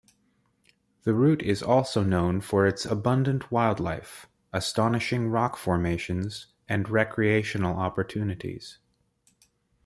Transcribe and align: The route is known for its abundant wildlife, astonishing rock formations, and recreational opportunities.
The 1.03 1.13
route 1.13 1.43
is 1.43 1.61
known 1.95 2.41
for 2.41 2.65
its 2.65 2.87
abundant 2.87 3.51
wildlife, 3.51 4.25
astonishing 4.51 5.27
rock 5.27 5.57
formations, 5.57 6.47
and 6.67 6.89
recreational 6.89 7.77
opportunities. 7.77 8.79